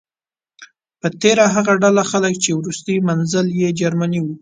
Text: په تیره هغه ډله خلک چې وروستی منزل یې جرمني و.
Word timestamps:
په 0.99 1.07
تیره 1.21 1.45
هغه 1.55 1.73
ډله 1.83 2.03
خلک 2.11 2.33
چې 2.43 2.49
وروستی 2.59 2.95
منزل 3.09 3.47
یې 3.59 3.69
جرمني 3.79 4.19
و. 4.23 4.27